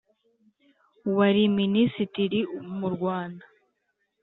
[1.17, 2.39] wari minisitiri
[2.77, 3.45] mu Rwanda